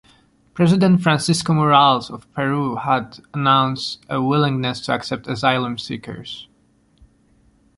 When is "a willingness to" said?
4.09-4.91